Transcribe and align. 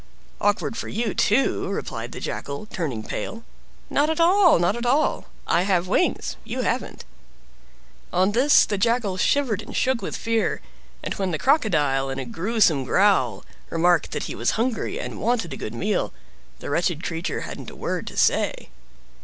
"Awkward 0.41 0.75
for 0.77 0.87
you, 0.87 1.13
too!" 1.13 1.69
replied 1.69 2.11
the 2.11 2.19
Jackal, 2.19 2.65
turning 2.65 3.03
pale. 3.03 3.43
"Not 3.87 4.09
at 4.09 4.19
all! 4.19 4.57
not 4.57 4.75
at 4.75 4.83
all! 4.87 5.25
I 5.45 5.61
have 5.61 5.87
wings, 5.87 6.37
you 6.43 6.61
haven't." 6.61 7.05
On 8.11 8.31
this 8.31 8.65
the 8.65 8.79
Jackal 8.79 9.17
shivered 9.17 9.61
and 9.61 9.75
shook 9.77 10.01
with 10.01 10.17
fear, 10.17 10.59
and 11.03 11.13
when 11.13 11.29
the 11.29 11.37
Crocodile, 11.37 12.09
in 12.09 12.17
a 12.17 12.25
gruesome 12.25 12.83
growl, 12.83 13.45
remarked 13.69 14.09
that 14.09 14.23
he 14.23 14.33
was 14.33 14.57
hungry 14.57 14.99
and 14.99 15.21
wanted 15.21 15.53
a 15.53 15.55
good 15.55 15.75
meal, 15.75 16.11
the 16.57 16.71
wretched 16.71 17.03
creature 17.03 17.41
hadn't 17.41 17.69
a 17.69 17.75
word 17.75 18.07
to 18.07 18.17
say. 18.17 18.69